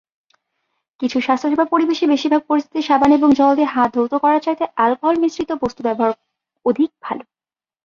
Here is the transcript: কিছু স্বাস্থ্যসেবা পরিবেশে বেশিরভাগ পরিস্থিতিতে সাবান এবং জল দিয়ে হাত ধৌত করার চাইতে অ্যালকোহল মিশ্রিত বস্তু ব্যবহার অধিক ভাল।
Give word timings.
কিছু 0.99 1.17
স্বাস্থ্যসেবা 1.21 1.65
পরিবেশে 1.73 2.05
বেশিরভাগ 2.13 2.41
পরিস্থিতিতে 2.49 2.87
সাবান 2.87 3.11
এবং 3.13 3.29
জল 3.39 3.51
দিয়ে 3.55 3.73
হাত 3.73 3.89
ধৌত 3.95 4.13
করার 4.23 4.43
চাইতে 4.45 4.63
অ্যালকোহল 4.71 5.15
মিশ্রিত 5.23 5.51
বস্তু 5.63 5.81
ব্যবহার 5.87 6.11
অধিক 6.65 6.89
ভাল। 7.03 7.17